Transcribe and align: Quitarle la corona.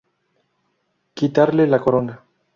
Quitarle 1.13 1.67
la 1.67 1.79
corona. 1.87 2.19